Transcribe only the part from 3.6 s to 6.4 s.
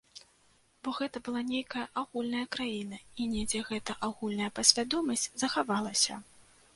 гэта агульная падсвядомасць захавалася.